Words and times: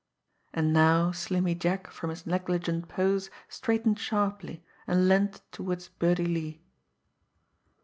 And 0.51 0.73
now 0.73 1.11
Slimmy 1.11 1.53
Jack, 1.53 1.91
from 1.91 2.09
his 2.09 2.25
negligent 2.25 2.87
pose, 2.89 3.29
straightened 3.47 3.99
sharply 3.99 4.63
and 4.87 5.07
leaned 5.07 5.41
toward 5.51 5.87
Birdie 5.99 6.25
Lee. 6.25 6.61